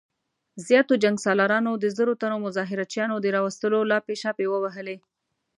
[0.67, 4.97] زياتو جنګ سالارانو د زرو تنو مظاهره چيانو د راوستلو لاپې شاپې ووهلې.